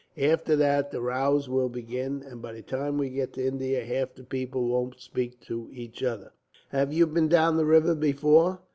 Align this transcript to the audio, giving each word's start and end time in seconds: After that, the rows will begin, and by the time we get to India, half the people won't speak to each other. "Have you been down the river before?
After 0.17 0.55
that, 0.55 0.89
the 0.89 0.99
rows 0.99 1.47
will 1.47 1.69
begin, 1.69 2.23
and 2.25 2.41
by 2.41 2.53
the 2.53 2.63
time 2.63 2.97
we 2.97 3.11
get 3.11 3.33
to 3.33 3.45
India, 3.45 3.85
half 3.85 4.15
the 4.15 4.23
people 4.23 4.65
won't 4.67 4.99
speak 4.99 5.39
to 5.41 5.69
each 5.71 6.01
other. 6.01 6.31
"Have 6.69 6.91
you 6.91 7.05
been 7.05 7.27
down 7.27 7.55
the 7.55 7.65
river 7.65 7.93
before? 7.93 8.61